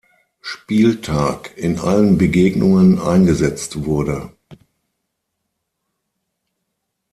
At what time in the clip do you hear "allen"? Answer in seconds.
1.77-2.17